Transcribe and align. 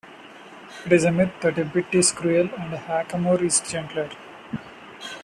It 0.83 0.93
is 0.93 1.03
a 1.03 1.11
myth 1.11 1.29
that 1.41 1.59
a 1.59 1.63
bit 1.63 1.85
is 1.93 2.11
cruel 2.11 2.49
and 2.57 2.73
a 2.73 2.77
hackamore 2.77 3.43
is 3.43 3.59
gentler. 3.61 4.09